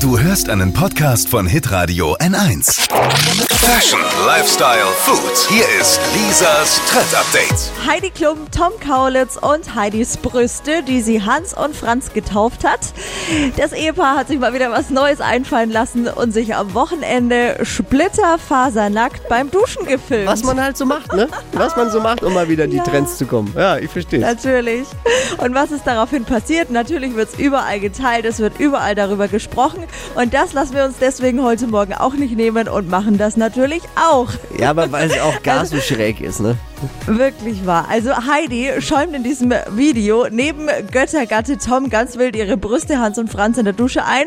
[0.00, 2.88] Du hörst einen Podcast von Hitradio N1.
[3.50, 5.48] Fashion, Lifestyle, Food.
[5.50, 7.70] Hier ist Lisas Trend Update.
[7.86, 12.80] Heidi Klum, Tom Kaulitz und Heidis Brüste, die sie Hans und Franz getauft hat.
[13.56, 19.28] Das Ehepaar hat sich mal wieder was Neues einfallen lassen und sich am Wochenende splitterfasernackt
[19.28, 20.28] beim Duschen gefilmt.
[20.28, 21.28] Was man halt so macht, ne?
[21.52, 22.84] Was man so macht, um mal wieder in die Ja.
[22.84, 23.52] Trends zu kommen.
[23.56, 24.20] Ja, ich verstehe.
[24.20, 24.86] Natürlich.
[25.38, 26.70] Und was ist daraufhin passiert?
[26.70, 29.84] Natürlich wird es überall geteilt, es wird überall darüber gesprochen.
[30.14, 33.82] Und das lassen wir uns deswegen heute Morgen auch nicht nehmen und machen das natürlich
[33.96, 34.28] auch.
[34.58, 36.56] Ja, aber weil es auch gar so schräg ist, ne?
[37.06, 37.86] Wirklich wahr.
[37.90, 43.30] Also Heidi schäumt in diesem Video neben Göttergatte Tom ganz wild ihre Brüste, Hans und
[43.30, 44.26] Franz in der Dusche ein.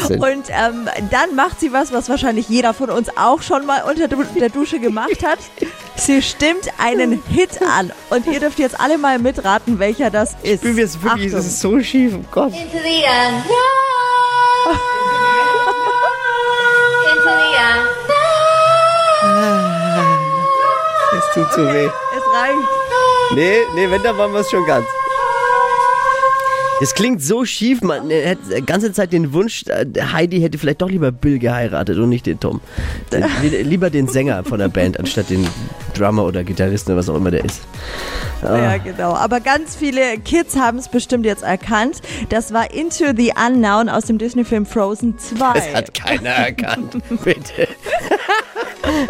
[0.00, 0.20] Wahnsinn.
[0.20, 4.08] Und ähm, dann macht sie was, was wahrscheinlich jeder von uns auch schon mal unter
[4.08, 5.38] der Dusche gemacht hat.
[5.94, 7.92] Sie stimmt einen Hit an.
[8.10, 10.54] Und ihr dürft jetzt alle mal mitraten, welcher das ist.
[10.54, 11.38] Ich bin jetzt wirklich, Achtung.
[11.38, 12.54] das ist so schief im Kopf.
[12.54, 13.44] Into the end.
[13.44, 13.81] Into
[21.42, 21.86] Es tut so weh.
[21.86, 22.68] Es reicht.
[23.34, 24.86] Nee, nee, wenn, dann wollen wir es schon ganz.
[26.80, 30.82] Das klingt so schief, man hätte die ganze Zeit den Wunsch, äh, Heidi hätte vielleicht
[30.82, 32.60] doch lieber Bill geheiratet und nicht den Tom.
[33.62, 35.46] Lieber den Sänger von der Band, anstatt den
[35.94, 37.62] Drummer oder Gitarristen oder was auch immer der ist.
[38.42, 39.12] Ja, genau.
[39.12, 42.00] Aber ganz viele Kids haben es bestimmt jetzt erkannt.
[42.30, 45.52] Das war Into the Unknown aus dem Disney-Film Frozen 2.
[45.54, 46.96] Das hat keiner erkannt.
[47.24, 47.68] Bitte.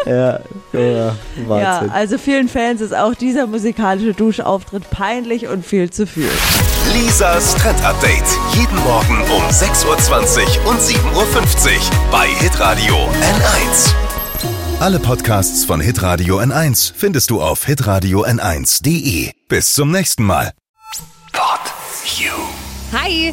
[0.06, 0.40] ja,
[0.80, 1.14] ja,
[1.48, 6.30] Ja, also vielen Fans ist auch dieser musikalische Duschauftritt peinlich und viel zu viel.
[6.92, 8.24] Lisas Trend Update.
[8.54, 9.86] Jeden Morgen um 6.20
[10.64, 13.94] Uhr und 7.50 Uhr bei Hitradio N1.
[14.80, 19.30] Alle Podcasts von Hitradio N1 findest du auf hitradio n1.de.
[19.48, 20.52] Bis zum nächsten Mal.
[21.32, 21.60] Pod
[22.18, 22.32] You.
[22.92, 23.32] Hi!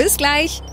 [0.01, 0.63] Bis gleich.